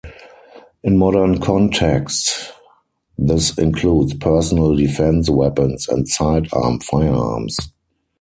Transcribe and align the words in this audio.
In 0.81 0.97
modern 0.97 1.39
contexts, 1.41 2.51
this 3.19 3.55
includes 3.59 4.15
personal 4.15 4.75
defense 4.75 5.29
weapons 5.29 5.87
and 5.87 6.07
side 6.09 6.47
arm 6.51 6.79
firearms. 6.79 7.55